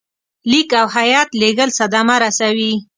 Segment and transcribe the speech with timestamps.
[0.51, 2.73] لیک او هیات لېږل صدمه رسوي.